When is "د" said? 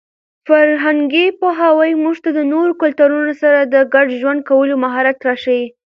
2.37-2.39, 3.61-3.75